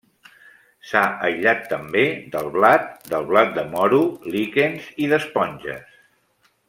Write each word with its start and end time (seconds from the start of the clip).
S'ha 0.91 1.01
aïllat 1.27 1.61
també 1.73 2.05
del 2.35 2.49
blat, 2.55 2.89
del 3.13 3.29
blat 3.33 3.53
de 3.59 3.67
moro, 3.75 4.01
líquens 4.37 4.89
i 5.05 5.11
d'esponges. 5.13 5.95